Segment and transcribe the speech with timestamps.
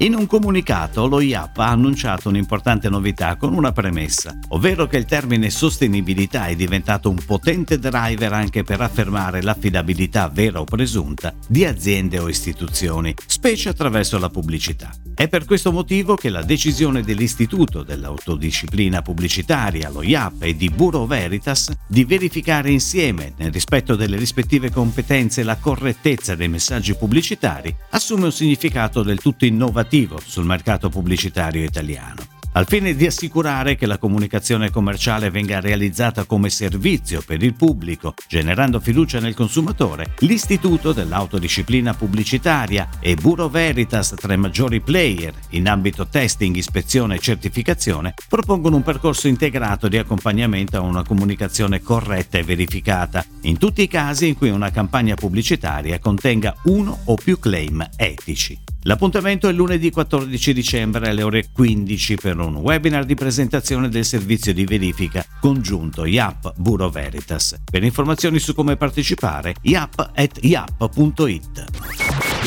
[0.00, 5.06] In un comunicato lo IAP ha annunciato un'importante novità con una premessa, ovvero che il
[5.06, 11.64] termine sostenibilità è diventato un potente driver anche per affermare l'affidabilità vera o presunta di
[11.64, 14.94] aziende o istituzioni, specie attraverso la pubblicità.
[15.16, 21.08] È per questo motivo che la decisione dell'Istituto dell'Autodisciplina Pubblicitaria, lo IAP e di Bureau
[21.08, 28.26] Veritas di verificare insieme, nel rispetto delle rispettive competenze, la correttezza dei messaggi pubblicitari assume
[28.26, 29.86] un significato del tutto innovativo
[30.26, 36.50] sul mercato pubblicitario italiano al fine di assicurare che la comunicazione commerciale venga realizzata come
[36.50, 44.32] servizio per il pubblico, generando fiducia nel consumatore, l'Istituto dell'Autodisciplina Pubblicitaria e Bureau Veritas, tra
[44.32, 50.78] i maggiori player in ambito testing, ispezione e certificazione, propongono un percorso integrato di accompagnamento
[50.78, 56.00] a una comunicazione corretta e verificata, in tutti i casi in cui una campagna pubblicitaria
[56.00, 58.68] contenga uno o più claim etici.
[58.88, 64.54] L'appuntamento è lunedì 14 dicembre alle ore 15 per un webinar di presentazione del servizio
[64.54, 67.54] di verifica congiunto IAP Bureau Veritas.
[67.70, 71.64] Per informazioni su come partecipare, iap.iap.it.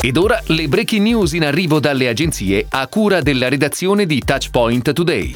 [0.00, 4.92] Ed ora le breaking news in arrivo dalle agenzie a cura della redazione di Touchpoint
[4.92, 5.32] Today.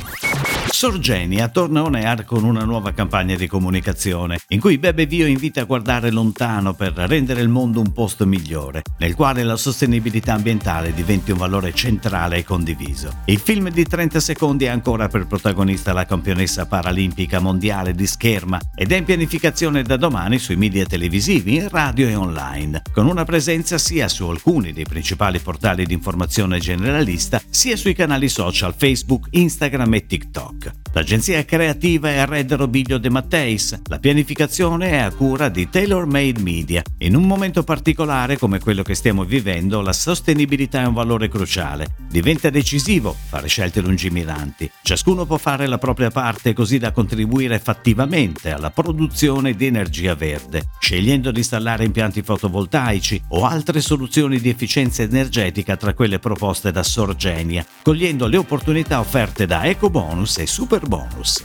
[0.69, 5.63] Sorgenia torna on air con una nuova campagna di comunicazione in cui Bebe Vio invita
[5.63, 10.93] a guardare lontano per rendere il mondo un posto migliore, nel quale la sostenibilità ambientale
[10.93, 13.23] diventi un valore centrale e condiviso.
[13.27, 18.61] Il film di 30 secondi ha ancora per protagonista la campionessa paralimpica mondiale di scherma
[18.75, 23.25] ed è in pianificazione da domani sui media televisivi, in radio e online, con una
[23.25, 29.29] presenza sia su alcuni dei principali portali di informazione generalista, sia sui canali social Facebook,
[29.31, 30.56] Instagram e TikTok.
[30.65, 30.86] rock.
[30.93, 36.41] L'agenzia creativa è Red Robiglio De Matteis, la pianificazione è a cura di Tailor Made
[36.41, 36.83] Media.
[36.99, 41.97] In un momento particolare come quello che stiamo vivendo, la sostenibilità è un valore cruciale.
[42.09, 44.71] Diventa decisivo fare scelte lungimiranti.
[44.83, 50.69] Ciascuno può fare la propria parte così da contribuire fattivamente alla produzione di energia verde,
[50.79, 56.83] scegliendo di installare impianti fotovoltaici o altre soluzioni di efficienza energetica tra quelle proposte da
[56.83, 61.43] Sorgenia, cogliendo le opportunità offerte da EcoBonus e super bonus.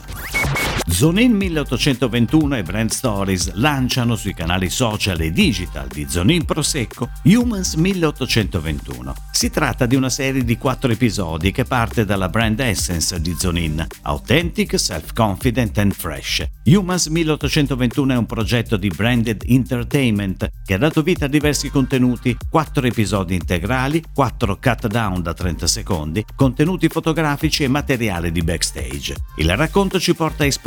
[0.88, 7.76] Zonin 1821 e Brand Stories lanciano sui canali social e digital di Zonin Prosecco Humans
[7.76, 9.14] 1821.
[9.32, 13.86] Si tratta di una serie di quattro episodi che parte dalla brand essence di Zonin,
[14.04, 16.46] Authentic, Self-Confident and Fresh.
[16.66, 22.36] Humans 1821 è un progetto di branded entertainment che ha dato vita a diversi contenuti,
[22.50, 29.16] quattro episodi integrali, quattro cut down da 30 secondi, contenuti fotografici e materiale di backstage.
[29.38, 30.61] Il racconto ci porta a esplorare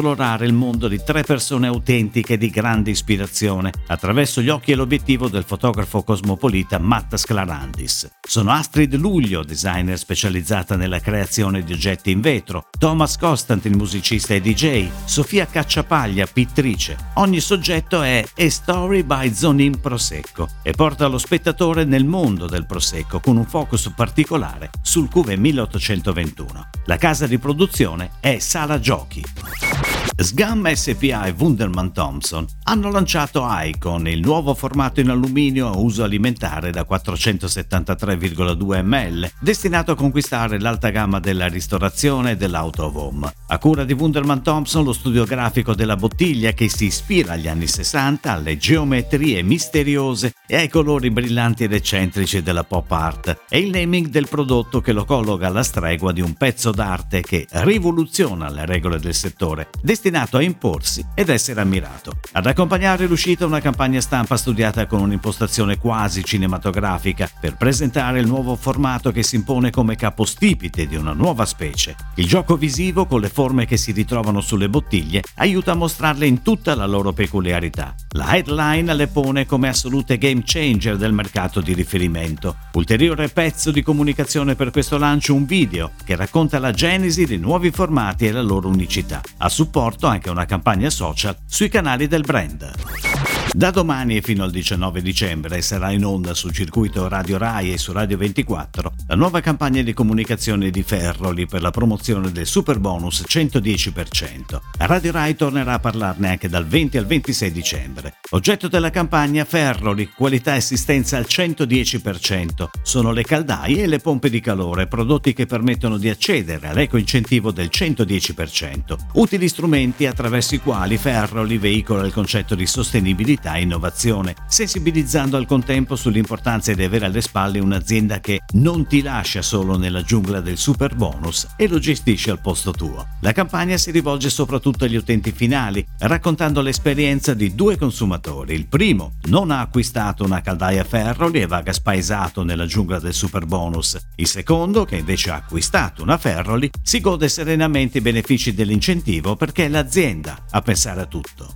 [0.45, 5.45] il mondo di tre persone autentiche di grande ispirazione attraverso gli occhi e l'obiettivo del
[5.45, 8.11] fotografo cosmopolita Matt Sclarandis.
[8.21, 14.41] Sono Astrid Luglio, designer specializzata nella creazione di oggetti in vetro, Thomas Constantin, musicista e
[14.41, 16.97] DJ, Sofia Cacciapaglia, pittrice.
[17.15, 22.67] Ogni soggetto è A Story by Zonin Prosecco e porta lo spettatore nel mondo del
[22.67, 26.69] Prosecco con un focus particolare sul Cuve 1821.
[26.87, 29.84] La casa di produzione è Sala Giochi.
[30.17, 36.05] SGAM SPA e Wunderman Thompson hanno lanciato Icon, il nuovo formato in alluminio a uso
[36.05, 43.33] alimentare da 473,2 ml, destinato a conquistare l'alta gamma della ristorazione e dell'auto home.
[43.49, 47.67] A cura di Wunderman Thompson, lo studio grafico della bottiglia che si ispira agli anni
[47.67, 53.71] 60, alle geometrie misteriose e ai colori brillanti ed eccentrici della pop art, e il
[53.71, 58.67] naming del prodotto che lo colloca alla stregua di un pezzo d'arte che rivoluziona le
[58.67, 62.13] regole del settore, destinato a imporsi ed essere ammirato.
[62.33, 68.55] Ad accompagnare l'uscita una campagna stampa studiata con un'impostazione quasi cinematografica per presentare il nuovo
[68.57, 71.97] formato che si impone come capostipite di una nuova specie.
[72.17, 76.43] Il gioco visivo con le forme che si ritrovano sulle bottiglie aiuta a mostrarle in
[76.43, 77.95] tutta la loro peculiarità.
[78.11, 82.57] La headline le pone come assolute game changer del mercato di riferimento.
[82.73, 87.71] Ulteriore pezzo di comunicazione per questo lancio un video che racconta la genesi dei nuovi
[87.71, 89.21] formati e la loro unicità.
[89.39, 93.14] A supporto anche una campagna social sui canali del brand.
[93.55, 97.93] Da domani fino al 19 dicembre sarà in onda sul circuito Radio Rai e su
[97.93, 103.23] Radio 24 la nuova campagna di comunicazione di Ferroli per la promozione del super bonus
[103.25, 104.61] 110%.
[104.79, 108.15] Radio Rai tornerà a parlarne anche dal 20 al 26 dicembre.
[108.31, 112.71] Oggetto della campagna Ferroli, qualità e assistenza al 110%.
[112.83, 117.53] Sono le caldaie e le pompe di calore, prodotti che permettono di accedere all'eco incentivo
[117.53, 118.97] del 110%.
[119.13, 125.45] Utili strumenti attraverso i quali Ferroli veicola il concetto di sostenibilità e innovazione, sensibilizzando al
[125.47, 130.57] contempo sull'importanza di avere alle spalle un'azienda che non ti lascia solo nella giungla del
[130.57, 133.07] super bonus e lo gestisce al posto tuo.
[133.21, 138.55] La campagna si rivolge soprattutto agli utenti finali, raccontando l'esperienza di due consumatori.
[138.55, 143.47] Il primo non ha acquistato una caldaia Ferroli e vaga spaesato nella giungla del super
[143.47, 143.99] bonus.
[144.17, 149.67] Il secondo, che invece ha acquistato una Ferroli, si gode serenamente i benefici dell'incentivo perché
[149.67, 151.55] è l'azienda a pensare a tutto.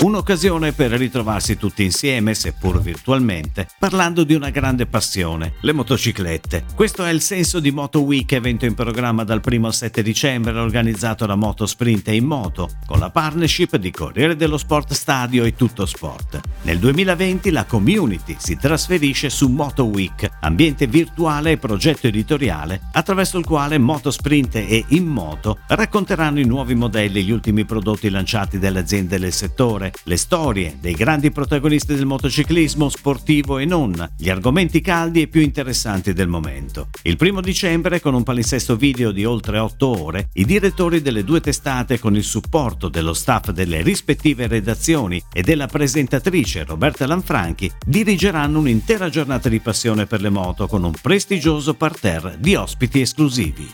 [0.00, 6.64] Un'occasione per ritrovarsi tutti insieme, seppur virtualmente, parlando di una grande passione, le motociclette.
[6.74, 10.58] Questo è il senso di Moto Week, evento in programma dal 1 al 7 dicembre
[10.58, 15.44] organizzato da Moto Sprint e in Moto, con la partnership di Corriere dello Sport Stadio
[15.44, 16.40] e Tutto Sport.
[16.62, 23.38] Nel 2020 la community si trasferisce su Moto Week, ambiente virtuale e progetto editoriale attraverso
[23.38, 28.08] il quale Moto Sprint e In Moto racconteranno i nuovi modelli e gli ultimi prodotti
[28.08, 34.12] lanciati dalle aziende del settore le storie dei grandi protagonisti del motociclismo sportivo e non,
[34.16, 36.88] gli argomenti caldi e più interessanti del momento.
[37.02, 41.40] Il primo dicembre, con un palinsesto video di oltre 8 ore, i direttori delle due
[41.40, 48.60] testate, con il supporto dello staff delle rispettive redazioni e della presentatrice Roberta Lanfranchi, dirigeranno
[48.60, 53.68] un'intera giornata di passione per le moto con un prestigioso parterre di ospiti esclusivi.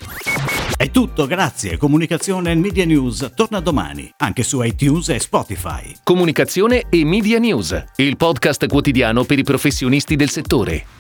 [0.80, 1.76] È tutto, grazie.
[1.76, 5.94] Comunicazione e Media News torna domani, anche su iTunes e Spotify.
[6.02, 10.99] Comunicazione e Media News, il podcast quotidiano per i professionisti del settore.